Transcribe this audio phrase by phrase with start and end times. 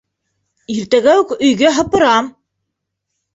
[0.75, 2.33] Иртәгә үк өйгә һыпырам.